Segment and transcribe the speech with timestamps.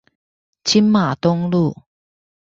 [0.63, 1.75] 金馬東路